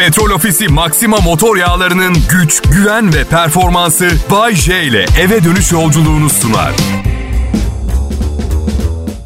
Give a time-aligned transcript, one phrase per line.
[0.00, 6.30] Petrol Ofisi Maxima motor yağlarının güç, güven ve performansı Bay J ile eve dönüş yolculuğunu
[6.30, 6.72] sunar.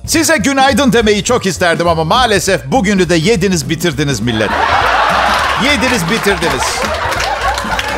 [0.07, 4.51] Size günaydın demeyi çok isterdim ama maalesef bugünü de yediniz bitirdiniz millet.
[5.65, 6.62] Yediniz bitirdiniz.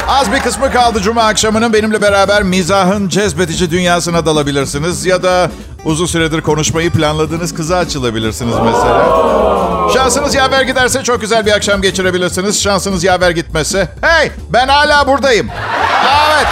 [0.08, 5.06] Az bir kısmı kaldı Cuma akşamının benimle beraber mizahın cezbedici dünyasına dalabilirsiniz.
[5.06, 5.50] Ya da
[5.84, 9.06] uzun süredir konuşmayı planladığınız kıza açılabilirsiniz mesela.
[9.94, 12.62] Şansınız yaver giderse çok güzel bir akşam geçirebilirsiniz.
[12.62, 13.88] Şansınız yaver gitmezse...
[14.00, 15.48] Hey ben hala buradayım.
[16.04, 16.46] Evet.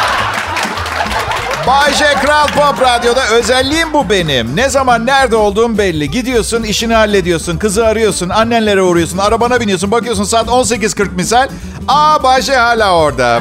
[1.67, 4.57] Bay J Kral Pop Radyo'da özelliğim bu benim.
[4.57, 6.11] Ne zaman nerede olduğum belli.
[6.11, 11.49] Gidiyorsun, işini hallediyorsun, kızı arıyorsun, annenlere uğruyorsun, arabana biniyorsun, bakıyorsun saat 18.40 misal.
[11.89, 13.41] Aa Bay J hala orada.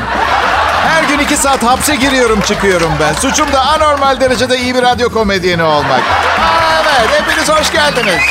[0.88, 3.14] Her gün iki saat hapse giriyorum çıkıyorum ben.
[3.14, 6.02] Suçum da anormal derecede iyi bir radyo komedyeni olmak.
[6.40, 8.22] Aa, evet, hepiniz hoş geldiniz.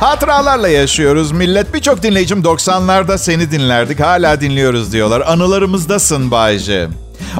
[0.00, 1.74] Hatıralarla yaşıyoruz millet.
[1.74, 4.00] Birçok dinleyicim 90'larda seni dinlerdik.
[4.00, 5.20] Hala dinliyoruz diyorlar.
[5.26, 6.88] Anılarımızdasın Bayce.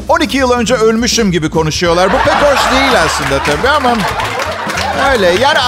[0.08, 2.12] 12 yıl önce ölmüşüm gibi konuşuyorlar.
[2.12, 3.96] Bu pek hoş değil aslında tabii ama
[5.12, 5.26] öyle.
[5.26, 5.58] Yani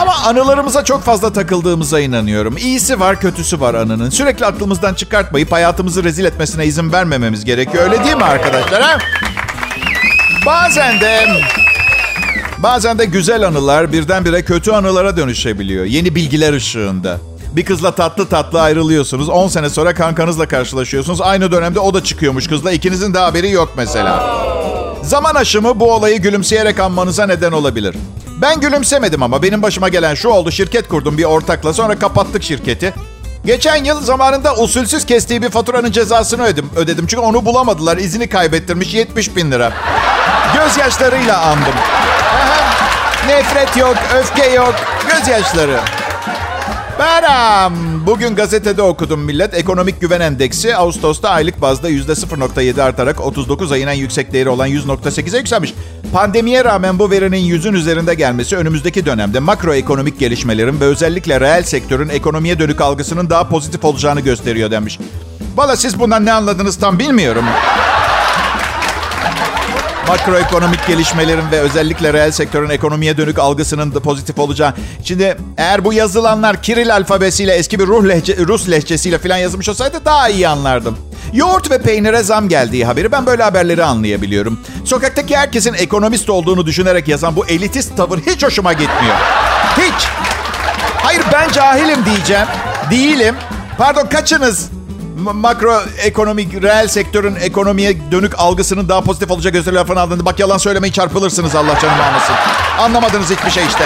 [0.00, 2.56] ama anılarımıza çok fazla takıldığımıza inanıyorum.
[2.56, 4.10] İyisi var, kötüsü var anının.
[4.10, 7.84] Sürekli aklımızdan çıkartmayıp hayatımızı rezil etmesine izin vermememiz gerekiyor.
[7.84, 8.82] Öyle değil mi arkadaşlar?
[8.82, 8.98] Ha?
[10.46, 11.26] Bazen de
[12.62, 15.84] Bazen de güzel anılar birdenbire kötü anılara dönüşebiliyor.
[15.84, 17.18] Yeni bilgiler ışığında.
[17.56, 19.28] Bir kızla tatlı tatlı ayrılıyorsunuz.
[19.28, 21.20] 10 sene sonra kankanızla karşılaşıyorsunuz.
[21.20, 22.72] Aynı dönemde o da çıkıyormuş kızla.
[22.72, 24.36] İkinizin de haberi yok mesela.
[25.02, 27.96] Zaman aşımı bu olayı gülümseyerek anmanıza neden olabilir.
[28.42, 30.50] Ben gülümsemedim ama benim başıma gelen şu oldu.
[30.50, 31.72] Şirket kurdum bir ortakla.
[31.72, 32.94] Sonra kapattık şirketi.
[33.44, 36.70] Geçen yıl zamanında usulsüz kestiği bir faturanın cezasını ödedim.
[36.76, 37.06] ödedim.
[37.06, 37.96] Çünkü onu bulamadılar.
[37.96, 39.72] İzini kaybettirmiş 70 bin lira.
[40.54, 41.74] Gözyaşlarıyla andım.
[43.28, 44.74] Nefret yok, öfke yok,
[45.10, 45.80] gözyaşları.
[46.98, 47.72] Ben
[48.06, 49.54] bugün gazetede okudum millet.
[49.54, 55.38] Ekonomik güven endeksi Ağustos'ta aylık bazda %0.7 artarak 39 ayın en yüksek değeri olan 100.8'e
[55.38, 55.74] yükselmiş.
[56.12, 62.08] Pandemiye rağmen bu verinin yüzün üzerinde gelmesi önümüzdeki dönemde makroekonomik gelişmelerin ve özellikle reel sektörün
[62.08, 64.98] ekonomiye dönük algısının daha pozitif olacağını gösteriyor demiş.
[65.56, 67.44] Valla siz bundan ne anladınız tam bilmiyorum
[70.08, 74.74] makroekonomik gelişmelerin ve özellikle reel sektörün ekonomiye dönük algısının da pozitif olacağı.
[75.04, 80.04] Şimdi eğer bu yazılanlar Kiril alfabesiyle eski bir Ruh lehçe, Rus lehçesiyle falan yazılmış olsaydı
[80.04, 80.98] daha iyi anlardım.
[81.32, 84.60] Yoğurt ve peynire zam geldiği haberi ben böyle haberleri anlayabiliyorum.
[84.84, 89.16] Sokaktaki herkesin ekonomist olduğunu düşünerek yazan bu elitist tavır hiç hoşuma gitmiyor.
[89.76, 90.06] Hiç.
[91.02, 92.46] Hayır ben cahilim diyeceğim.
[92.90, 93.34] Değilim.
[93.78, 94.68] Pardon kaçınız
[95.18, 100.58] makro ekonomik, reel sektörün ekonomiye dönük algısının daha pozitif olacak gösteriler falan aldığında bak yalan
[100.58, 102.34] söylemeyi çarpılırsınız Allah canımı almasın.
[102.78, 103.84] Anlamadınız hiçbir şey işte.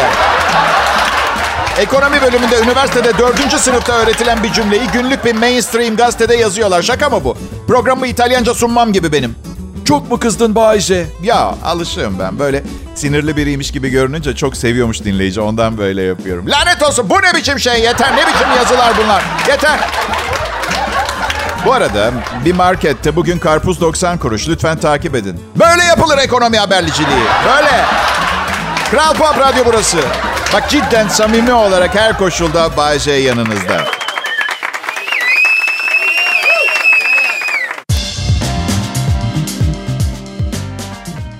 [1.78, 6.82] Ekonomi bölümünde üniversitede dördüncü sınıfta öğretilen bir cümleyi günlük bir mainstream gazetede yazıyorlar.
[6.82, 7.36] Şaka mı bu?
[7.66, 9.34] Programı İtalyanca sunmam gibi benim.
[9.84, 11.06] Çok mu kızdın Bayce?
[11.22, 12.38] Ya alışığım ben.
[12.38, 12.62] Böyle
[12.94, 15.40] sinirli biriymiş gibi görününce çok seviyormuş dinleyici.
[15.40, 16.44] Ondan böyle yapıyorum.
[16.48, 17.80] Lanet olsun bu ne biçim şey?
[17.82, 19.22] Yeter ne biçim yazılar bunlar?
[19.48, 19.80] Yeter.
[21.66, 22.12] Bu arada
[22.44, 24.48] bir markette bugün karpuz 90 kuruş.
[24.48, 25.40] Lütfen takip edin.
[25.56, 27.24] Böyle yapılır ekonomi haberliciliği.
[27.46, 27.84] Böyle.
[28.90, 29.98] Kral Pop Radyo burası.
[30.52, 33.84] Bak cidden samimi olarak her koşulda Bay yanınızda.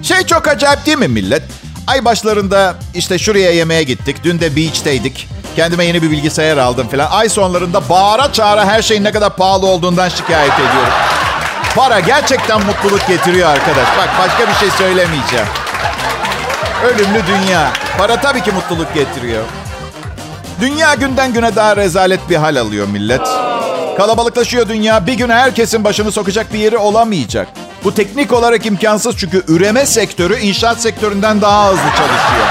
[0.03, 1.43] Şey çok acayip değil mi millet?
[1.87, 4.17] Ay başlarında işte şuraya yemeğe gittik.
[4.25, 5.29] Dün de beach'teydik.
[5.57, 7.09] Kendime yeni bir bilgisayar aldım falan.
[7.11, 10.93] Ay sonlarında bağıra çağıra her şeyin ne kadar pahalı olduğundan şikayet ediyorum.
[11.77, 13.89] Para gerçekten mutluluk getiriyor arkadaş.
[13.99, 15.47] Bak başka bir şey söylemeyeceğim.
[16.85, 17.73] Ölümlü dünya.
[17.99, 19.43] Para tabii ki mutluluk getiriyor.
[20.61, 23.29] Dünya günden güne daha rezalet bir hal alıyor millet.
[23.97, 25.07] Kalabalıklaşıyor dünya.
[25.07, 27.49] Bir gün herkesin başını sokacak bir yeri olamayacak.
[27.85, 32.47] Bu teknik olarak imkansız çünkü üreme sektörü inşaat sektöründen daha hızlı çalışıyor.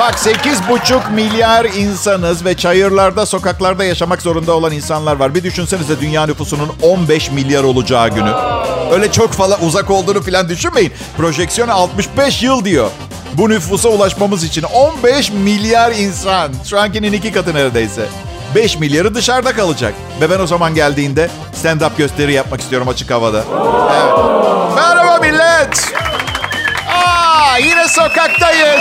[0.00, 5.34] Bak 8,5 milyar insanız ve çayırlarda, sokaklarda yaşamak zorunda olan insanlar var.
[5.34, 8.32] Bir düşünsenize dünya nüfusunun 15 milyar olacağı günü.
[8.92, 10.92] Öyle çok falan uzak olduğunu falan düşünmeyin.
[11.16, 12.90] Projeksiyon 65 yıl diyor.
[13.34, 16.52] Bu nüfusa ulaşmamız için 15 milyar insan.
[16.70, 18.02] Şu ankinin iki katı neredeyse.
[18.54, 19.94] 5 milyarı dışarıda kalacak.
[20.20, 21.30] Ve ben o zaman geldiğinde
[21.62, 23.44] stand-up gösteri yapmak istiyorum açık havada.
[23.94, 24.18] Evet.
[24.76, 25.92] Merhaba millet.
[26.88, 28.80] Aa, yine sokaktayız.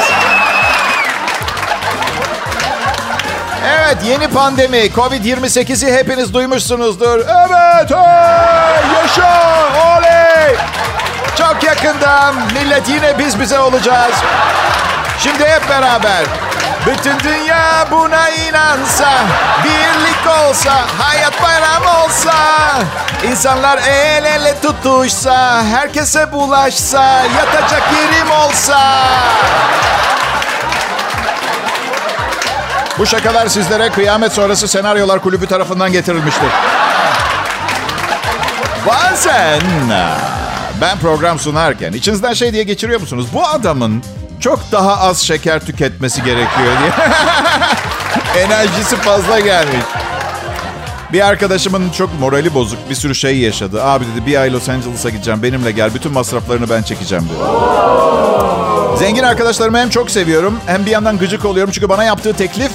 [3.66, 7.20] Evet yeni pandemi Covid-28'i hepiniz duymuşsunuzdur.
[7.20, 7.92] Evet
[8.96, 9.68] yaşa
[9.98, 10.56] oley.
[11.38, 14.16] Çok yakında millet yine biz bize olacağız.
[15.20, 16.26] Şimdi hep beraber
[16.86, 19.12] Bütün dünya buna inansa,
[19.64, 22.34] birlik olsa, hayat bayram olsa,
[23.32, 27.04] insanlar el ele tutuşsa, herkese bulaşsa,
[27.38, 28.80] yatacak yerim olsa.
[33.02, 36.50] Bu şakalar sizlere kıyamet sonrası senaryolar kulübü tarafından getirilmiştir.
[38.88, 39.62] Bazen
[40.82, 43.26] ben program sunarken içinizden şey diye geçiriyor musunuz?
[43.34, 44.04] Bu adamın
[44.40, 46.92] çok daha az şeker tüketmesi gerekiyor diye.
[48.46, 49.86] Enerjisi fazla gelmiş.
[51.14, 53.84] Bir arkadaşımın çok morali bozuk bir sürü şey yaşadı.
[53.84, 57.44] Abi dedi bir ay Los Angeles'a gideceğim benimle gel bütün masraflarını ben çekeceğim dedi.
[59.00, 61.72] Zengin arkadaşlarımı hem çok seviyorum hem bir yandan gıcık oluyorum.
[61.74, 62.72] Çünkü bana yaptığı teklif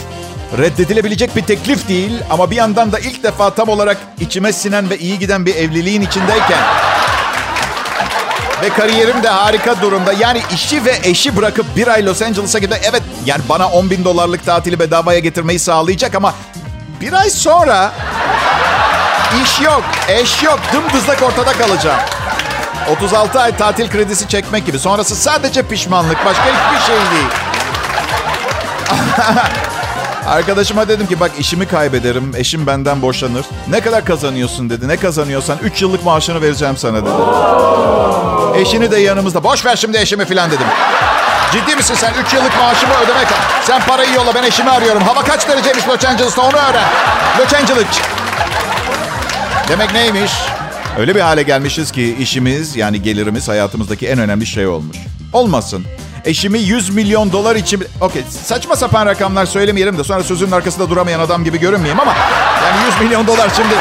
[0.59, 2.13] reddedilebilecek bir teklif değil.
[2.31, 6.03] Ama bir yandan da ilk defa tam olarak içime sinen ve iyi giden bir evliliğin
[6.03, 6.59] içindeyken
[8.63, 10.13] ve kariyerim de harika durumda.
[10.13, 14.05] Yani işi ve eşi bırakıp bir ay Los Angeles'a gidip evet yani bana 10 bin
[14.05, 16.35] dolarlık tatili bedavaya getirmeyi sağlayacak ama
[17.01, 17.93] bir ay sonra
[19.45, 22.01] iş yok, eş yok, dımdızlak ortada kalacağım.
[22.91, 24.79] 36 ay tatil kredisi çekmek gibi.
[24.79, 26.25] Sonrası sadece pişmanlık.
[26.25, 27.29] Başka hiçbir şey değil.
[30.27, 32.33] Arkadaşıma dedim ki bak işimi kaybederim.
[32.37, 33.47] Eşim benden boşanır.
[33.69, 34.89] Ne kadar kazanıyorsun dedi.
[34.89, 37.11] Ne kazanıyorsan 3 yıllık maaşını vereceğim sana dedi.
[38.61, 39.45] Eşini de yanımızda.
[39.45, 40.67] Boş ver şimdi eşimi falan dedim.
[41.53, 42.15] Ciddi misin sen?
[42.27, 43.27] 3 yıllık maaşımı ödemek.
[43.65, 45.03] Sen parayı yolla ben eşimi arıyorum.
[45.03, 46.89] Hava kaç dereceymiş Los Angeles'ta onu öğren.
[47.39, 47.87] Los Angeles.
[49.69, 50.33] Demek neymiş?
[50.99, 54.97] Öyle bir hale gelmişiz ki işimiz yani gelirimiz hayatımızdaki en önemli şey olmuş.
[55.33, 55.85] Olmasın.
[56.27, 57.85] Eşimi 100 milyon dolar için...
[58.01, 62.15] Okey saçma sapan rakamlar söylemeyelim de sonra sözünün arkasında duramayan adam gibi görünmeyeyim ama...
[62.65, 63.75] Yani 100 milyon dolar şimdi...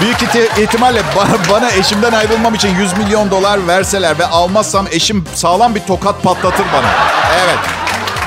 [0.00, 0.22] Büyük
[0.58, 1.02] ihtimalle
[1.50, 6.64] bana eşimden ayrılmam için 100 milyon dolar verseler ve almazsam eşim sağlam bir tokat patlatır
[6.72, 6.86] bana.
[7.44, 7.58] Evet.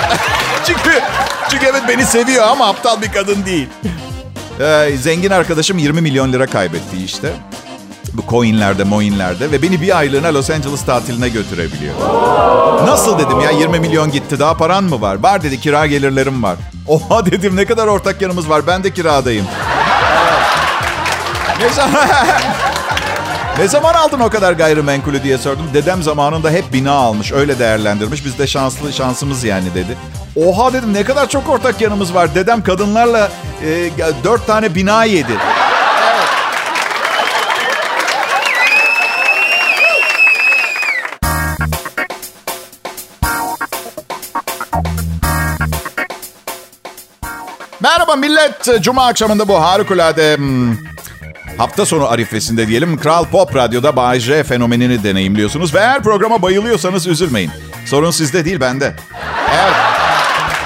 [0.65, 1.01] çünkü
[1.49, 3.67] çünkü evet beni seviyor ama aptal bir kadın değil.
[4.59, 7.33] Ee, zengin arkadaşım 20 milyon lira kaybetti işte.
[8.13, 11.95] Bu coinlerde, moinlerde ve beni bir aylığına Los Angeles tatiline götürebiliyor.
[12.87, 15.23] Nasıl dedim ya 20 milyon gitti daha paran mı var?
[15.23, 16.55] Var dedi kira gelirlerim var.
[16.87, 19.45] Oha dedim ne kadar ortak yanımız var ben de kiradayım.
[21.59, 22.07] ne zaman...
[23.57, 25.65] ne zaman aldın o kadar gayrimenkulü diye sordum.
[25.73, 28.25] Dedem zamanında hep bina almış öyle değerlendirmiş.
[28.25, 29.97] Biz de şanslı şansımız yani dedi.
[30.45, 32.35] Oha dedim ne kadar çok ortak yanımız var.
[32.35, 33.29] Dedem kadınlarla
[33.65, 33.89] e,
[34.23, 35.33] dört tane bina yedi.
[47.83, 48.81] Merhaba millet.
[48.81, 50.77] Cuma akşamında bu harikulade hmm,
[51.57, 55.73] hafta sonu arifesinde diyelim Kral Pop Radyo'da Bay fenomenini deneyimliyorsunuz.
[55.73, 57.51] Ve eğer programa bayılıyorsanız üzülmeyin.
[57.85, 58.93] Sorun sizde değil bende.
[59.53, 59.75] Evet.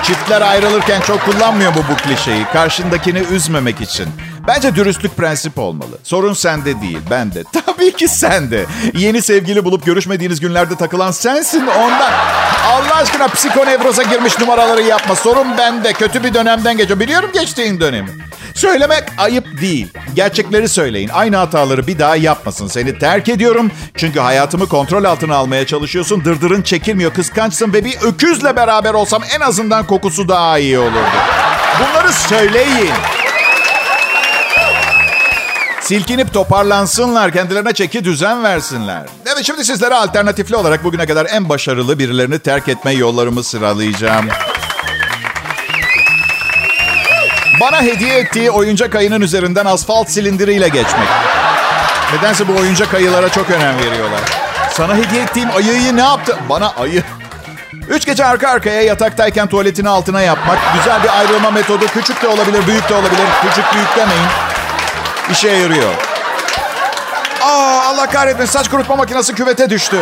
[0.03, 2.45] Çiftler ayrılırken çok kullanmıyor mu bu klişeyi?
[2.53, 4.07] Karşındakini üzmemek için.
[4.47, 5.97] Bence dürüstlük prensip olmalı.
[6.03, 7.43] Sorun sende değil, bende.
[7.65, 8.65] Tabii ki sende.
[8.93, 12.11] Yeni sevgili bulup görüşmediğiniz günlerde takılan sensin ondan.
[12.67, 15.15] Allah aşkına psikonevroza girmiş numaraları yapma.
[15.15, 15.93] Sorun bende.
[15.93, 16.99] Kötü bir dönemden geçiyor.
[16.99, 18.09] Biliyorum geçtiğin dönemi.
[18.55, 19.87] Söylemek ayıp değil.
[20.15, 21.09] Gerçekleri söyleyin.
[21.13, 22.67] Aynı hataları bir daha yapmasın.
[22.67, 23.71] Seni terk ediyorum.
[23.95, 26.25] Çünkü hayatımı kontrol altına almaya çalışıyorsun.
[26.25, 27.13] Dırdırın çekilmiyor.
[27.13, 31.17] Kıskançsın ve bir öküzle beraber olsam en azından kokusu daha iyi olurdu.
[31.79, 32.93] Bunları söyleyin.
[35.87, 39.01] Silkinip toparlansınlar, kendilerine çeki düzen versinler.
[39.25, 44.27] Evet şimdi sizlere alternatifli olarak bugüne kadar en başarılı birilerini terk etme yollarımı sıralayacağım.
[47.61, 51.07] Bana hediye ettiği oyuncak ayının üzerinden asfalt silindiriyle geçmek.
[52.13, 54.21] Nedense bu oyuncak ayılara çok önem veriyorlar.
[54.71, 56.37] Sana hediye ettiğim ayıyı ne yaptı?
[56.49, 57.03] Bana ayı.
[57.89, 60.57] Üç gece arka arkaya yataktayken tuvaletini altına yapmak.
[60.77, 61.85] Güzel bir ayrılma metodu.
[61.93, 63.25] Küçük de olabilir, büyük de olabilir.
[63.41, 64.46] Küçük büyük demeyin.
[65.31, 65.93] İşe yarıyor.
[67.43, 69.97] Aa Allah kahretmesin saç kurutma makinesi küvete düştü.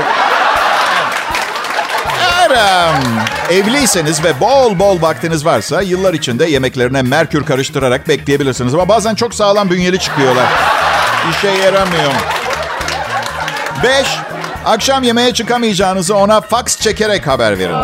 [2.20, 2.91] Eğer
[3.50, 8.74] evliyseniz ve bol bol vaktiniz varsa yıllar içinde yemeklerine merkür karıştırarak bekleyebilirsiniz.
[8.74, 10.46] Ama bazen çok sağlam bünyeli çıkıyorlar.
[11.32, 12.12] İşe yaramıyor.
[13.84, 14.08] Beş,
[14.65, 17.77] akşam yemeğe çıkamayacağınızı ona fax çekerek haber verin.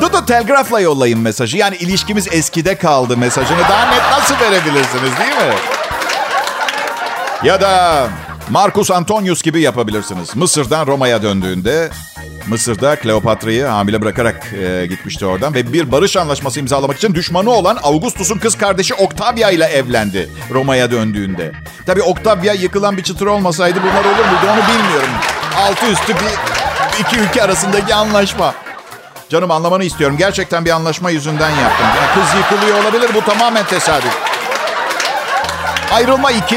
[0.00, 1.56] Dudu telgrafla yollayın mesajı.
[1.56, 5.54] Yani ilişkimiz eskide kaldı mesajını daha net nasıl verebilirsiniz değil mi?
[7.42, 8.08] Ya da
[8.50, 10.36] Marcus Antonius gibi yapabilirsiniz.
[10.36, 11.90] Mısır'dan Roma'ya döndüğünde
[12.46, 17.78] Mısır'da Kleopatra'yı hamile bırakarak e, gitmişti oradan ve bir barış anlaşması imzalamak için düşmanı olan
[17.82, 21.52] Augustus'un kız kardeşi Octavia ile evlendi Roma'ya döndüğünde.
[21.86, 25.10] Tabii Octavia yıkılan bir çıtır olmasaydı bunlar olur muydu onu bilmiyorum.
[25.58, 28.54] Altı üstü bir iki ülke arasındaki anlaşma.
[29.28, 30.16] Canım anlamanı istiyorum.
[30.16, 31.86] Gerçekten bir anlaşma yüzünden yaptım.
[31.96, 33.10] Yani kız yıkılıyor olabilir.
[33.14, 34.29] Bu tamamen tesadüf.
[35.92, 36.56] Ayrılma 2.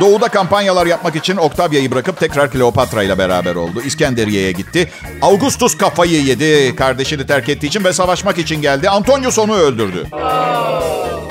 [0.00, 3.82] Doğuda kampanyalar yapmak için Octavia'yı bırakıp tekrar Kleopatra ile beraber oldu.
[3.82, 4.92] İskenderiye'ye gitti.
[5.22, 8.90] Augustus kafayı yedi kardeşini terk ettiği için ve savaşmak için geldi.
[8.90, 10.06] Antonius onu öldürdü.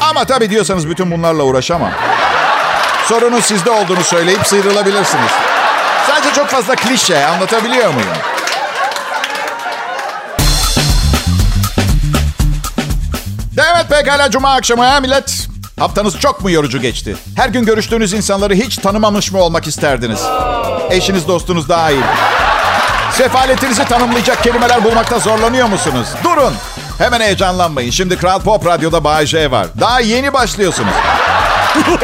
[0.09, 1.91] Ama tabii diyorsanız bütün bunlarla uğraşamam.
[3.05, 5.31] Sorunun sizde olduğunu söyleyip sıyrılabilirsiniz.
[6.07, 8.09] Sadece çok fazla klişe anlatabiliyor muyum?
[13.57, 15.47] Evet pekala cuma akşamı ha millet.
[15.79, 17.15] Haftanız çok mu yorucu geçti?
[17.35, 20.19] Her gün görüştüğünüz insanları hiç tanımamış mı olmak isterdiniz?
[20.91, 22.01] Eşiniz dostunuz daha iyi.
[23.11, 26.07] Sefaletinizi tanımlayacak kelimeler bulmakta zorlanıyor musunuz?
[26.23, 26.53] Durun.
[26.97, 27.91] Hemen heyecanlanmayın.
[27.91, 29.67] Şimdi Kral Pop Radyo'da Bay J var.
[29.79, 30.93] Daha yeni başlıyorsunuz.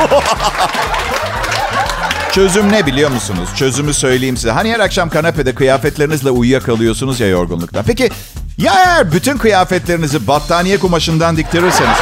[2.32, 3.50] Çözüm ne biliyor musunuz?
[3.56, 4.52] Çözümü söyleyeyim size.
[4.52, 7.84] Hani her akşam kanepede kıyafetlerinizle uyuyakalıyorsunuz ya yorgunluktan.
[7.88, 8.10] Peki
[8.58, 11.98] ya eğer bütün kıyafetlerinizi battaniye kumaşından diktirirseniz...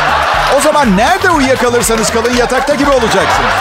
[0.62, 3.52] O zaman nerede uyuyakalırsanız kalın yatakta gibi olacaksınız.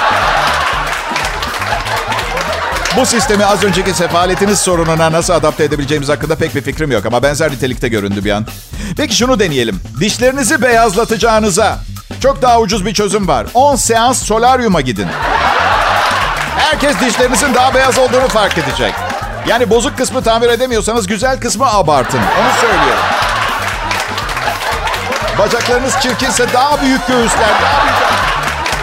[2.97, 7.23] Bu sistemi az önceki sefaletiniz sorununa nasıl adapte edebileceğimiz hakkında pek bir fikrim yok ama
[7.23, 8.47] benzer nitelikte göründü bir an.
[8.97, 9.81] Peki şunu deneyelim.
[10.01, 11.79] Dişlerinizi beyazlatacağınıza
[12.23, 13.47] çok daha ucuz bir çözüm var.
[13.55, 15.07] 10 seans solaryuma gidin.
[16.57, 18.95] Herkes dişlerinizin daha beyaz olduğunu fark edecek.
[19.49, 22.19] Yani bozuk kısmı tamir edemiyorsanız güzel kısmı abartın.
[22.19, 23.20] Onu söylüyorum.
[25.41, 27.97] Bacaklarınız çirkinse daha büyük göğüsler, daha büyük...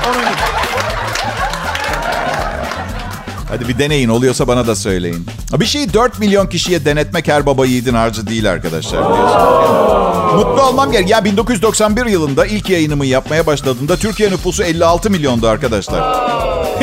[0.08, 0.42] Onun gibi.
[3.50, 4.10] Hadi bir deneyin.
[4.10, 5.26] Oluyorsa bana da söyleyin.
[5.54, 9.02] Bir şeyi 4 milyon kişiye denetmek her baba yiğidin harcı değil arkadaşlar.
[10.36, 11.10] Mutlu olmam gerek.
[11.10, 16.28] Ya 1991 yılında ilk yayınımı yapmaya başladığımda Türkiye nüfusu 56 milyondu arkadaşlar.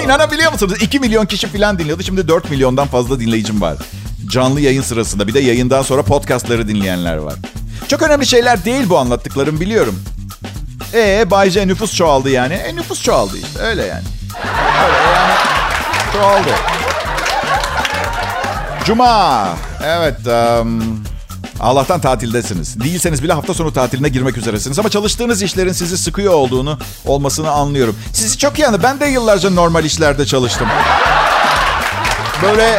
[0.04, 0.82] İnanabiliyor musunuz?
[0.82, 2.02] 2 milyon kişi falan dinliyordu.
[2.02, 3.76] Şimdi 4 milyondan fazla dinleyicim var.
[4.30, 5.28] Canlı yayın sırasında.
[5.28, 7.34] Bir de yayından sonra podcastları dinleyenler var.
[7.88, 10.04] Çok önemli şeyler değil bu anlattıklarım biliyorum.
[10.94, 12.54] Ee Bayce nüfus çoğaldı yani.
[12.54, 14.04] E nüfus çoğaldı işte öyle yani.
[14.84, 15.34] Öyle yani
[16.12, 16.48] çoğaldı.
[18.84, 19.48] Cuma.
[19.84, 20.26] Evet.
[20.26, 21.04] Um,
[21.60, 22.80] Allah'tan tatildesiniz.
[22.80, 24.78] Değilseniz bile hafta sonu tatiline girmek üzeresiniz.
[24.78, 27.96] Ama çalıştığınız işlerin sizi sıkıyor olduğunu olmasını anlıyorum.
[28.12, 28.90] Sizi çok iyi anlıyorum.
[28.90, 30.68] Ben de yıllarca normal işlerde çalıştım.
[32.42, 32.78] Böyle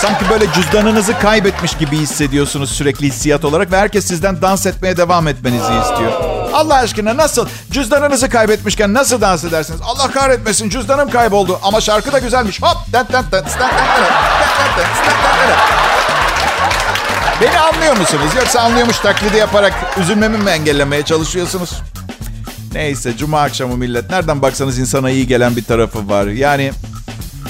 [0.00, 5.28] sanki böyle cüzdanınızı kaybetmiş gibi hissediyorsunuz sürekli hissiyat olarak ve herkes sizden dans etmeye devam
[5.28, 6.12] etmenizi istiyor.
[6.52, 7.48] Allah aşkına nasıl?
[7.70, 9.80] Cüzdanınızı kaybetmişken nasıl dans edersiniz?
[9.84, 12.62] Allah kahretmesin cüzdanım kayboldu ama şarkı da güzelmiş.
[12.62, 12.76] Hop!
[17.40, 18.30] Beni anlıyor musunuz?
[18.36, 21.70] Yoksa anlıyormuş taklidi yaparak üzülmemi mi engellemeye çalışıyorsunuz?
[22.74, 24.10] Neyse cuma akşamı millet.
[24.10, 26.26] Nereden baksanız insana iyi gelen bir tarafı var.
[26.26, 26.72] Yani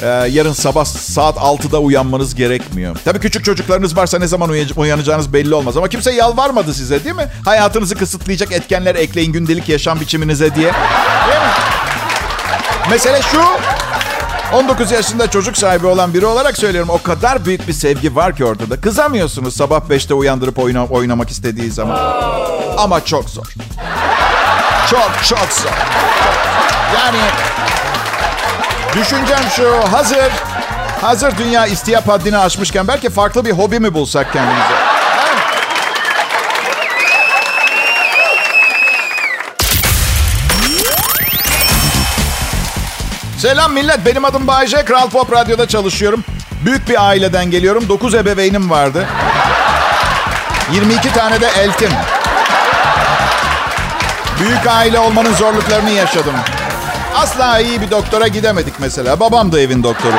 [0.02, 2.97] ee, yarın sabah saat 6'da uyanmanız gerekmiyor.
[3.04, 5.76] Tabii küçük çocuklarınız varsa ne zaman uyanacağınız belli olmaz.
[5.76, 7.28] Ama kimse yalvarmadı size değil mi?
[7.45, 10.73] Hayatınızı kısıtlayacak etkenler ekleyin gündelik yaşam biçiminize diye.
[11.26, 11.50] Değil mi?
[12.90, 13.40] Mesele şu.
[14.52, 16.90] 19 yaşında çocuk sahibi olan biri olarak söylüyorum.
[16.90, 18.80] O kadar büyük bir sevgi var ki ortada.
[18.80, 21.99] Kızamıyorsunuz sabah 5'te uyandırıp oyna, oynamak istediği zaman.
[22.78, 23.47] Ama çok zor.
[24.90, 25.71] Çok çok zor.
[26.95, 27.19] Yani
[28.94, 30.30] Düşüncem şu, hazır,
[31.00, 34.75] hazır dünya istiyap haddini aşmışken belki farklı bir hobi mi bulsak kendimize?
[43.38, 44.85] Selam millet, benim adım Bayce.
[44.85, 46.25] Kral Pop Radyo'da çalışıyorum.
[46.64, 47.88] Büyük bir aileden geliyorum.
[47.88, 49.06] 9 ebeveynim vardı.
[50.73, 51.90] 22 tane de eltim.
[54.40, 56.35] Büyük aile olmanın zorluklarını yaşadım.
[57.17, 59.21] Asla iyi bir doktora gidemedik mesela.
[59.21, 60.17] Babam da evin doktoru.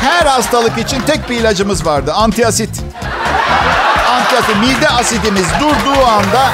[0.00, 2.12] Her hastalık için tek bir ilacımız vardı.
[2.12, 2.70] Antiasit.
[4.10, 4.56] Antiasit.
[4.60, 6.50] Mide asidimiz durduğu anda...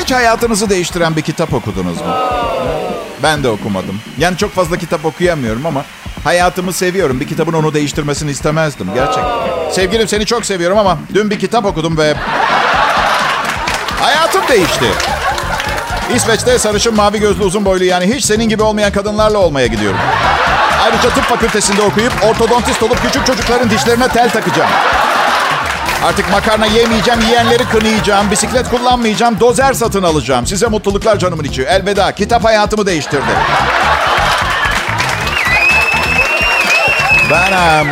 [0.00, 2.14] Hiç hayatınızı değiştiren bir kitap okudunuz mu?
[3.22, 4.00] Ben de okumadım.
[4.18, 5.84] Yani çok fazla kitap okuyamıyorum ama
[6.24, 7.20] hayatımı seviyorum.
[7.20, 9.70] Bir kitabın onu değiştirmesini istemezdim gerçekten.
[9.72, 12.14] Sevgilim seni çok seviyorum ama dün bir kitap okudum ve
[14.50, 14.86] değişti.
[16.14, 19.98] İsveç'te sarışın mavi gözlü uzun boylu yani hiç senin gibi olmayan kadınlarla olmaya gidiyorum.
[20.84, 24.70] Ayrıca tıp fakültesinde okuyup ortodontist olup küçük çocukların dişlerine tel takacağım.
[26.04, 30.46] Artık makarna yemeyeceğim, yiyenleri kınayacağım, bisiklet kullanmayacağım, dozer satın alacağım.
[30.46, 31.62] Size mutluluklar canımın içi.
[31.62, 32.12] Elveda.
[32.12, 33.30] Kitap hayatımı değiştirdi.
[37.30, 37.52] Ben
[37.82, 37.88] um,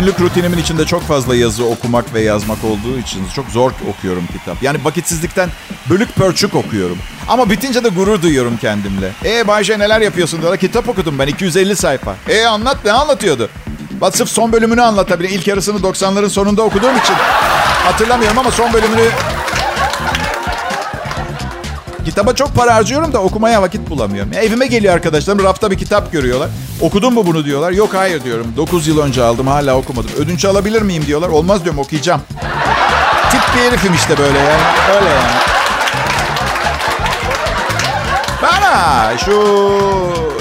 [0.00, 4.62] günlük rutinimin içinde çok fazla yazı okumak ve yazmak olduğu için çok zor okuyorum kitap.
[4.62, 5.48] Yani vakitsizlikten
[5.90, 6.98] bölük pörçük okuyorum.
[7.28, 9.10] Ama bitince de gurur duyuyorum kendimle.
[9.24, 10.60] E Bayce neler yapıyorsun diyorlar.
[10.60, 12.14] Kitap okudum ben 250 sayfa.
[12.28, 13.50] E anlat ne anlatıyordu?
[14.00, 15.38] Bak sırf son bölümünü anlatabilirim.
[15.38, 17.14] İlk yarısını 90'ların sonunda okuduğum için
[17.84, 19.10] hatırlamıyorum ama son bölümünü...
[22.06, 24.32] Kitaba çok para harcıyorum da okumaya vakit bulamıyorum.
[24.32, 26.48] Ya evime geliyor arkadaşlarım rafta bir kitap görüyorlar.
[26.80, 27.72] Okudun mu bunu diyorlar.
[27.72, 28.46] Yok hayır diyorum.
[28.56, 30.10] 9 yıl önce aldım hala okumadım.
[30.18, 31.28] Ödünç alabilir miyim diyorlar.
[31.28, 32.20] Olmaz diyorum okuyacağım.
[33.30, 34.62] Tip bir herifim işte böyle yani.
[34.96, 35.32] Öyle yani.
[38.42, 39.58] Bana şu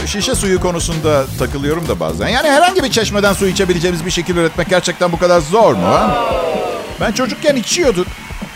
[0.07, 2.27] şişe suyu konusunda takılıyorum da bazen.
[2.27, 5.97] Yani herhangi bir çeşmeden su içebileceğimiz bir şekil üretmek gerçekten bu kadar zor mu?
[7.01, 8.07] Ben çocukken içiyorduk.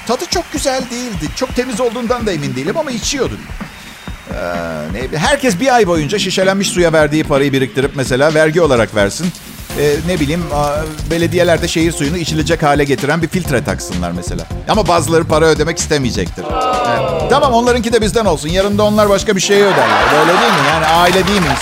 [0.10, 1.25] Tadı çok güzel değildi.
[1.36, 3.39] Çok temiz olduğundan da emin değilim ama içiyorduk.
[4.30, 4.36] Ee,
[4.94, 9.28] ne, herkes bir ay boyunca şişelenmiş suya verdiği parayı biriktirip mesela vergi olarak versin.
[9.80, 10.44] Ee, ne bileyim
[11.12, 14.44] belediyelerde şehir suyunu içilecek hale getiren bir filtre taksınlar mesela.
[14.70, 16.46] Ama bazıları para ödemek istemeyecektir.
[16.89, 17.30] Evet.
[17.30, 18.50] Tamam onlarınki de bizden olsun.
[18.50, 20.04] Yarın da onlar başka bir şeye öderler.
[20.13, 20.68] Böyle değil mi?
[20.72, 21.60] Yani aile değil miyiz?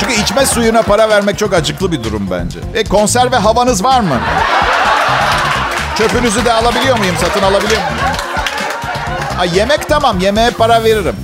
[0.00, 2.58] Çünkü içme suyuna para vermek çok acıklı bir durum bence.
[2.74, 4.20] E konserve havanız var mı?
[5.98, 7.16] Çöpünüzü de alabiliyor muyum?
[7.20, 8.04] Satın alabiliyor muyum?
[9.36, 10.20] Ha, yemek tamam.
[10.20, 11.16] Yemeğe para veririm.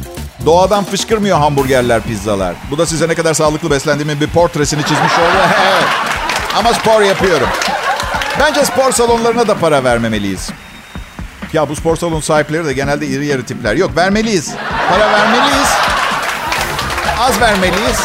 [0.46, 2.54] Doğadan fışkırmıyor hamburgerler, pizzalar.
[2.70, 5.12] Bu da size ne kadar sağlıklı beslendiğimin bir portresini çizmiş
[5.62, 5.84] evet.
[6.56, 7.48] Ama spor yapıyorum.
[8.40, 10.50] Bence spor salonlarına da para vermemeliyiz.
[11.52, 13.76] Ya bu spor salon sahipleri de genelde iri yarı tipler.
[13.76, 14.52] Yok vermeliyiz.
[14.90, 15.68] Para vermeliyiz.
[17.20, 18.00] Az vermeliyiz.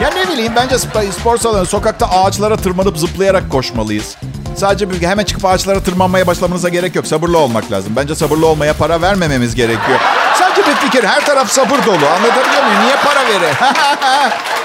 [0.00, 0.78] Ya ne bileyim bence
[1.12, 4.16] spor salonu sokakta ağaçlara tırmanıp zıplayarak koşmalıyız.
[4.60, 7.06] Sadece bir, hemen çıkıp ağaçlara tırmanmaya başlamanıza gerek yok.
[7.06, 7.92] Sabırlı olmak lazım.
[7.96, 10.00] Bence sabırlı olmaya para vermememiz gerekiyor.
[10.38, 11.04] Sadece bir fikir.
[11.04, 12.06] Her taraf sabır dolu.
[12.06, 12.80] Anlatabiliyor muyum?
[12.84, 13.54] Niye para verir?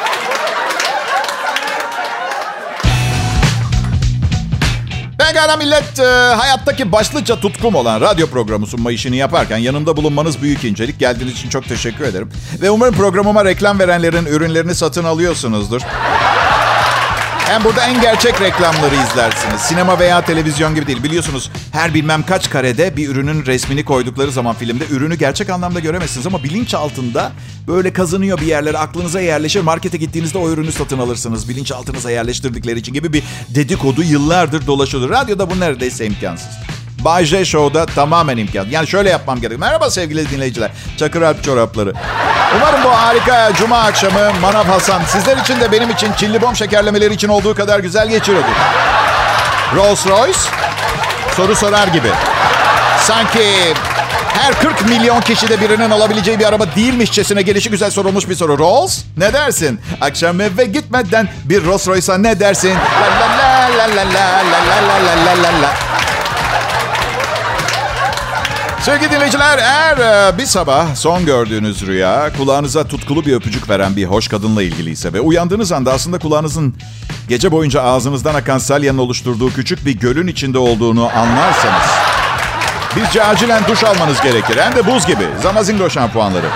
[5.17, 6.03] Pekala millet, e,
[6.35, 10.99] hayattaki başlıca tutkum olan radyo programı sunma işini yaparken yanımda bulunmanız büyük incelik.
[10.99, 12.31] Geldiğiniz için çok teşekkür ederim.
[12.61, 15.81] Ve umarım programıma reklam verenlerin ürünlerini satın alıyorsunuzdur.
[17.45, 19.61] Hem burada en gerçek reklamları izlersiniz.
[19.61, 21.03] Sinema veya televizyon gibi değil.
[21.03, 26.27] Biliyorsunuz her bilmem kaç karede bir ürünün resmini koydukları zaman filmde ürünü gerçek anlamda göremezsiniz.
[26.27, 27.31] Ama bilinç altında
[27.67, 29.61] böyle kazınıyor bir yerlere aklınıza yerleşir.
[29.61, 31.49] Markete gittiğinizde o ürünü satın alırsınız.
[31.49, 35.09] Bilinç altınıza yerleştirdikleri için gibi bir dedikodu yıllardır dolaşıyordur.
[35.09, 36.49] Radyoda bu neredeyse imkansız.
[37.05, 38.67] Bay J Show'da tamamen imkan.
[38.69, 39.59] Yani şöyle yapmam gerek.
[39.59, 40.71] Merhaba sevgili dinleyiciler.
[40.97, 41.93] Çakır Alp çorapları.
[42.57, 47.13] Umarım bu harika cuma akşamı Manav Hasan sizler için de benim için çilli bom şekerlemeleri
[47.13, 48.49] için olduğu kadar güzel geçiriyordur.
[49.75, 50.39] Rolls Royce
[51.35, 52.09] soru sorar gibi.
[52.99, 53.73] Sanki
[54.33, 58.57] her 40 milyon kişide birinin alabileceği bir araba değilmişçesine gelişi güzel sorulmuş bir soru.
[58.57, 59.79] Rolls ne dersin?
[60.01, 62.73] Akşam eve gitmeden bir Rolls Royce'a ne dersin?
[62.73, 65.94] La la la la la la la la la la la.
[68.85, 74.05] Sevgili dinleyiciler, eğer e, bir sabah son gördüğünüz rüya kulağınıza tutkulu bir öpücük veren bir
[74.05, 76.75] hoş kadınla ilgiliyse ve uyandığınız anda aslında kulağınızın
[77.29, 81.87] gece boyunca ağzınızdan akan salyanın oluşturduğu küçük bir gölün içinde olduğunu anlarsanız
[82.95, 84.57] bizce acilen duş almanız gerekir.
[84.57, 85.27] Hem de buz gibi.
[85.43, 86.47] Zamazingo şampuanları.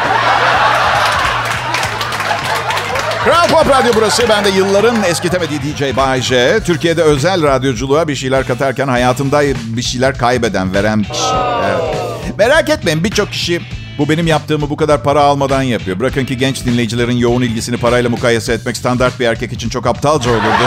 [3.24, 4.24] Kral Pop Radyo burası.
[4.30, 6.60] Ben de yılların eskitemediği DJ Bay J.
[6.64, 11.36] Türkiye'de özel radyoculuğa bir şeyler katarken hayatında bir şeyler kaybeden, veren kişi.
[11.66, 12.09] Evet.
[12.38, 13.62] Merak etmeyin birçok kişi
[13.98, 16.00] bu benim yaptığımı bu kadar para almadan yapıyor.
[16.00, 20.32] Bırakın ki genç dinleyicilerin yoğun ilgisini parayla mukayese etmek standart bir erkek için çok aptalca
[20.32, 20.44] olurdu.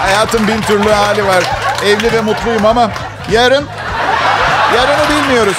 [0.00, 1.44] Hayatın bin türlü hali var.
[1.86, 2.90] Evli ve mutluyum ama
[3.32, 3.64] yarın,
[4.76, 5.56] yarını bilmiyoruz.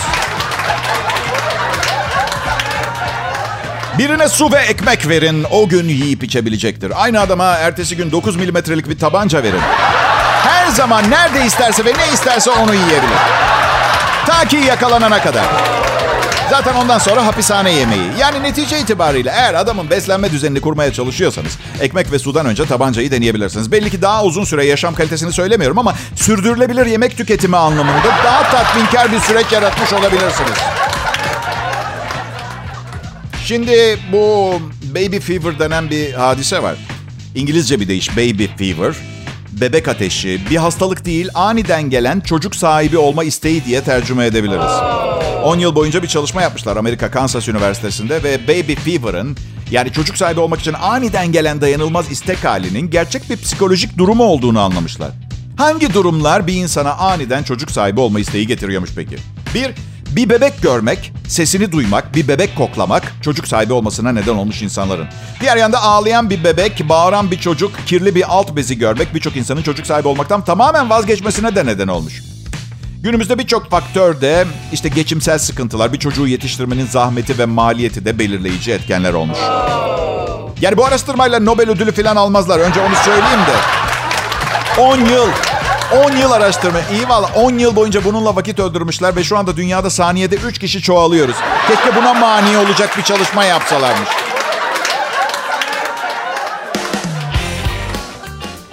[3.97, 7.03] Birine su ve ekmek verin, o gün yiyip içebilecektir.
[7.03, 9.61] Aynı adama ertesi gün 9 milimetrelik bir tabanca verin.
[10.43, 13.48] Her zaman nerede isterse ve ne isterse onu yiyebilir.
[14.27, 15.45] Ta ki yakalanana kadar.
[16.49, 18.11] Zaten ondan sonra hapishane yemeği.
[18.19, 23.71] Yani netice itibariyle eğer adamın beslenme düzenini kurmaya çalışıyorsanız ekmek ve sudan önce tabancayı deneyebilirsiniz.
[23.71, 29.11] Belli ki daha uzun süre yaşam kalitesini söylemiyorum ama sürdürülebilir yemek tüketimi anlamında daha tatminkar
[29.11, 30.57] bir süreç yaratmış olabilirsiniz.
[33.45, 34.53] Şimdi bu
[34.95, 36.75] baby fever denen bir hadise var.
[37.35, 38.95] İngilizce bir deyiş baby fever
[39.61, 44.71] bebek ateşi, bir hastalık değil aniden gelen çocuk sahibi olma isteği diye tercüme edebiliriz.
[45.43, 49.37] 10 yıl boyunca bir çalışma yapmışlar Amerika Kansas Üniversitesi'nde ve baby fever'ın
[49.71, 54.59] yani çocuk sahibi olmak için aniden gelen dayanılmaz istek halinin gerçek bir psikolojik durumu olduğunu
[54.59, 55.11] anlamışlar.
[55.57, 59.15] Hangi durumlar bir insana aniden çocuk sahibi olma isteği getiriyormuş peki?
[59.55, 59.71] Bir,
[60.11, 65.07] bir bebek görmek, sesini duymak, bir bebek koklamak çocuk sahibi olmasına neden olmuş insanların.
[65.41, 69.61] Diğer yanda ağlayan bir bebek, bağıran bir çocuk, kirli bir alt bezi görmek birçok insanın
[69.61, 72.23] çocuk sahibi olmaktan tamamen vazgeçmesine de neden olmuş.
[73.03, 78.71] Günümüzde birçok faktör de işte geçimsel sıkıntılar, bir çocuğu yetiştirmenin zahmeti ve maliyeti de belirleyici
[78.71, 79.37] etkenler olmuş.
[80.61, 82.59] Yani bu araştırmayla Nobel ödülü falan almazlar.
[82.59, 83.55] Önce onu söyleyeyim de.
[84.81, 85.48] 10 yıl.
[85.91, 86.79] 10 yıl araştırma.
[86.93, 90.81] İyi valla 10 yıl boyunca bununla vakit öldürmüşler ve şu anda dünyada saniyede 3 kişi
[90.81, 91.35] çoğalıyoruz.
[91.67, 94.09] Keşke buna mani olacak bir çalışma yapsalarmış.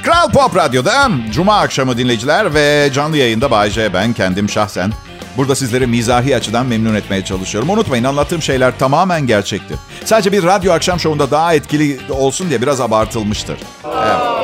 [0.02, 4.92] Kral Pop Radyo'da Cuma akşamı dinleyiciler ve canlı yayında Bay J ben kendim şahsen.
[5.36, 7.70] Burada sizleri mizahi açıdan memnun etmeye çalışıyorum.
[7.70, 9.76] Unutmayın anlattığım şeyler tamamen gerçektir.
[10.04, 13.58] Sadece bir radyo akşam şovunda daha etkili olsun diye biraz abartılmıştır.
[13.84, 14.35] Evet.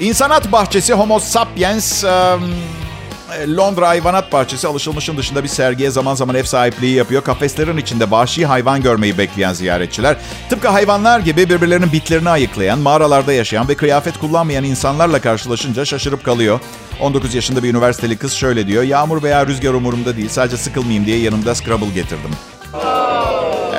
[0.00, 2.04] İnsanat Bahçesi Homo Sapiens...
[2.04, 2.10] Um,
[3.56, 7.24] Londra Hayvanat Bahçesi alışılmışın dışında bir sergiye zaman zaman ev sahipliği yapıyor.
[7.24, 10.16] Kafeslerin içinde vahşi hayvan görmeyi bekleyen ziyaretçiler
[10.50, 16.60] tıpkı hayvanlar gibi birbirlerinin bitlerini ayıklayan, mağaralarda yaşayan ve kıyafet kullanmayan insanlarla karşılaşınca şaşırıp kalıyor.
[17.00, 18.82] 19 yaşında bir üniversiteli kız şöyle diyor.
[18.82, 20.28] Yağmur veya rüzgar umurumda değil.
[20.28, 22.30] Sadece sıkılmayayım diye yanımda Scrabble getirdim.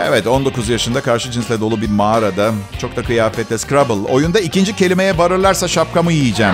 [0.08, 4.12] Evet 19 yaşında karşı cinsle dolu bir mağarada çok da kıyafetle Scrabble.
[4.12, 6.54] Oyunda ikinci kelimeye varırlarsa şapkamı yiyeceğim.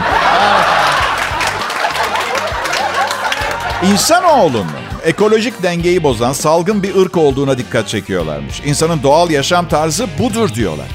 [3.91, 4.65] İnsanoğlunun
[5.03, 8.61] ekolojik dengeyi bozan salgın bir ırk olduğuna dikkat çekiyorlarmış.
[8.65, 10.87] İnsanın doğal yaşam tarzı budur diyorlar.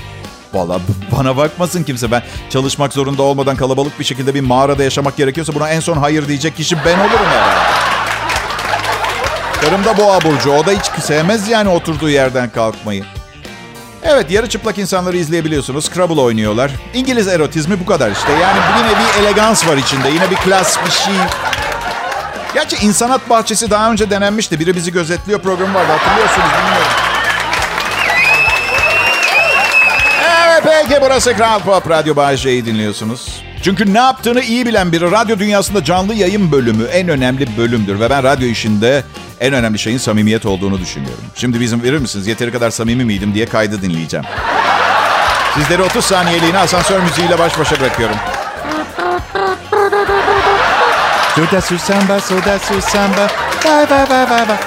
[0.55, 0.81] Valla
[1.13, 2.11] bana bakmasın kimse.
[2.11, 6.29] Ben çalışmak zorunda olmadan kalabalık bir şekilde bir mağarada yaşamak gerekiyorsa buna en son hayır
[6.29, 7.98] diyecek kişi ben olurum herhalde.
[9.69, 10.53] Karım da boğa burcu.
[10.53, 13.05] O da hiç sevmez yani oturduğu yerden kalkmayı.
[14.03, 15.85] Evet yarı çıplak insanları izleyebiliyorsunuz.
[15.85, 16.71] Scrabble oynuyorlar.
[16.95, 18.33] İngiliz erotizmi bu kadar işte.
[18.33, 20.09] Yani yine bir elegans var içinde.
[20.09, 21.15] Yine bir klas bir şey.
[22.55, 24.61] Gerçi insanat bahçesi daha önce denenmişti.
[24.61, 26.93] Biri bizi gözetliyor programı vardı hatırlıyorsunuz bilmiyorum.
[30.47, 33.48] Evet peki burası Kral Pop Radyo Bağcay'ı dinliyorsunuz.
[33.63, 38.01] Çünkü ne yaptığını iyi bilen biri radyo dünyasında canlı yayın bölümü en önemli bölümdür.
[38.01, 39.05] Ve ben radyo işinde
[39.41, 41.25] en önemli şeyin samimiyet olduğunu düşünüyorum.
[41.35, 42.27] Şimdi bizim verir misiniz?
[42.27, 44.27] Yeteri kadar samimi miydim diye kaydı dinleyeceğim.
[45.55, 48.17] Sizleri 30 saniyeliğine asansör müziğiyle baş başa bırakıyorum.
[51.35, 53.29] Suda susamba, suda susamba.
[53.65, 54.59] Bye bye bye bye bye.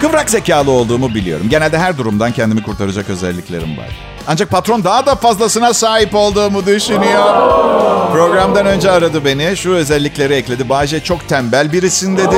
[0.00, 1.46] Kıvrak zekalı olduğumu biliyorum.
[1.48, 4.09] Genelde her durumdan kendimi kurtaracak özelliklerim var.
[4.32, 7.24] Ancak patron daha da fazlasına sahip olduğumu düşünüyor.
[8.12, 9.56] Programdan önce aradı beni.
[9.56, 10.68] Şu özellikleri ekledi.
[10.68, 12.36] Bayce çok tembel birisin dedi.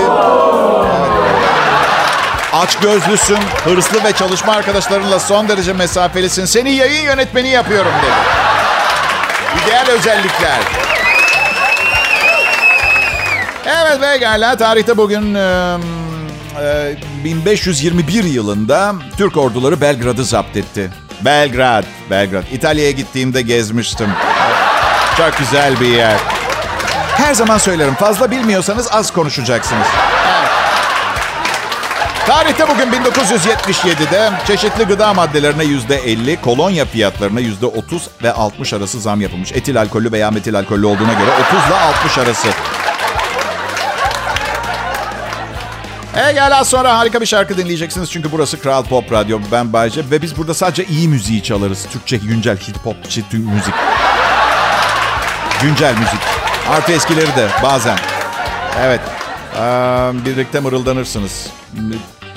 [2.53, 6.45] Aç gözlüsün, hırslı ve çalışma arkadaşlarınla son derece mesafelisin.
[6.45, 8.15] Seni yayın yönetmeni yapıyorum dedi.
[9.67, 10.61] İdeal özellikler.
[13.67, 14.57] Evet pekala.
[14.57, 15.79] Tarihte bugün e,
[16.63, 20.91] e, 1521 yılında Türk orduları Belgrad'ı zapt etti.
[21.25, 22.43] Belgrad, Belgrad.
[22.53, 24.09] İtalya'ya gittiğimde gezmiştim.
[25.17, 26.17] Çok güzel bir yer.
[27.17, 29.87] Her zaman söylerim fazla bilmiyorsanız az konuşacaksınız.
[32.27, 39.53] Tarihte bugün 1977'de çeşitli gıda maddelerine %50, kolonya fiyatlarına %30 ve 60 arası zam yapılmış.
[39.53, 42.49] Etil alkollü veya metil alkollü olduğuna göre 30 ile 60 arası.
[46.17, 48.11] E gel az sonra harika bir şarkı dinleyeceksiniz.
[48.11, 49.39] Çünkü burası Kral Pop Radyo.
[49.53, 51.87] Ben Bayce ve biz burada sadece iyi müziği çalarız.
[51.93, 53.75] Türkçe, güncel, hip hop, çit müzik.
[55.63, 56.21] Güncel müzik.
[56.71, 57.99] Artı eskileri de bazen.
[58.81, 59.01] Evet.
[59.57, 59.61] Ee,
[60.27, 61.47] birlikte mırıldanırsınız.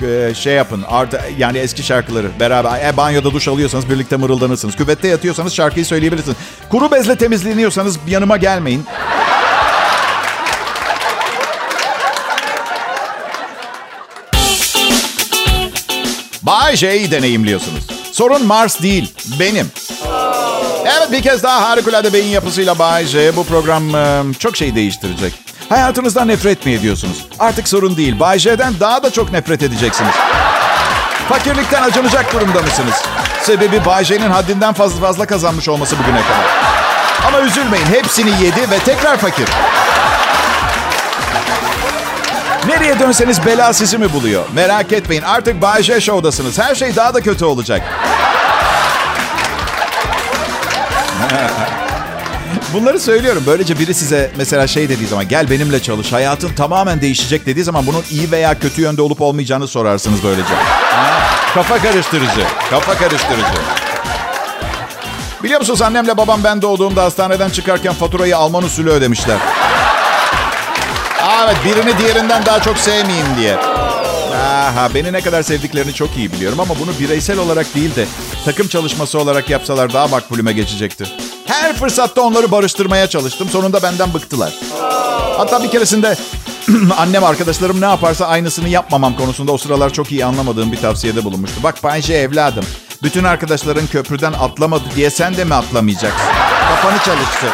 [0.02, 0.84] Ee, şey yapın.
[0.88, 2.88] Artı, yani eski şarkıları beraber.
[2.88, 4.76] E, banyoda duş alıyorsanız birlikte mırıldanırsınız.
[4.76, 6.36] Küvette yatıyorsanız şarkıyı söyleyebilirsiniz.
[6.70, 8.86] Kuru bezle temizleniyorsanız yanıma gelmeyin.
[16.46, 17.84] Bay J'yi deneyimliyorsunuz.
[18.12, 19.70] Sorun Mars değil, benim.
[20.84, 23.36] Evet bir kez daha harikulade beyin yapısıyla Bay J.
[23.36, 25.34] Bu program e, çok şey değiştirecek.
[25.68, 27.24] Hayatınızdan nefret mi ediyorsunuz?
[27.38, 28.20] Artık sorun değil.
[28.20, 30.14] Bay J'den daha da çok nefret edeceksiniz.
[31.28, 32.94] Fakirlikten acınacak durumda mısınız?
[33.42, 36.46] Sebebi Bay J'nin haddinden fazla fazla kazanmış olması bugüne kadar.
[37.26, 39.48] Ama üzülmeyin hepsini yedi ve tekrar fakir.
[42.66, 44.44] Nereye dönseniz bela sizi mi buluyor?
[44.54, 46.58] Merak etmeyin artık Bay J Show'dasınız.
[46.58, 47.82] Her şey daha da kötü olacak.
[52.72, 53.42] Bunları söylüyorum.
[53.46, 57.86] Böylece biri size mesela şey dediği zaman gel benimle çalış hayatın tamamen değişecek dediği zaman
[57.86, 60.54] bunun iyi veya kötü yönde olup olmayacağını sorarsınız böylece.
[61.54, 62.46] Kafa karıştırıcı.
[62.70, 63.46] Kafa karıştırıcı.
[65.42, 69.36] Biliyor musunuz annemle babam ben doğduğumda hastaneden çıkarken faturayı Alman usulü ödemişler.
[71.44, 73.56] Evet birini diğerinden daha çok sevmeyeyim diye.
[74.36, 78.06] Aha, beni ne kadar sevdiklerini çok iyi biliyorum ama bunu bireysel olarak değil de
[78.44, 81.04] takım çalışması olarak yapsalar daha makbulüme geçecekti.
[81.46, 83.48] Her fırsatta onları barıştırmaya çalıştım.
[83.48, 84.54] Sonunda benden bıktılar.
[85.36, 86.16] Hatta bir keresinde
[86.96, 91.62] annem arkadaşlarım ne yaparsa aynısını yapmamam konusunda o sıralar çok iyi anlamadığım bir tavsiyede bulunmuştu.
[91.62, 92.64] Bak Bayce evladım
[93.02, 96.28] Bütün arkadaşların köprüden atlamadı diye sen de mi atlamayacaksın?
[96.68, 97.50] Kafanı çalıştır.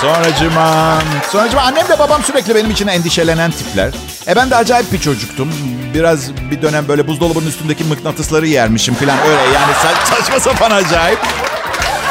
[0.00, 0.98] Sonracıma,
[1.32, 3.90] sonracıma annem de babam sürekli benim için endişelenen tipler.
[4.28, 5.52] E ben de acayip bir çocuktum.
[5.94, 11.18] Biraz bir dönem böyle buzdolabının üstündeki mıknatısları yermişim falan öyle yani sa- saçma sapan acayip.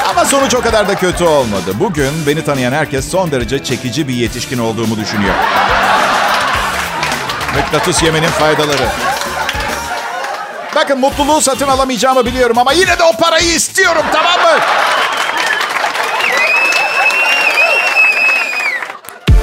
[0.10, 1.72] Ama sonuç o kadar da kötü olmadı.
[1.80, 5.36] Bugün beni tanıyan herkes son derece çekici bir yetişkin olduğumu düşünüyor.
[7.56, 8.88] Mıknatıs yemenin faydaları.
[10.76, 14.60] Bakın mutluluğu satın alamayacağımı biliyorum ama yine de o parayı istiyorum tamam mı?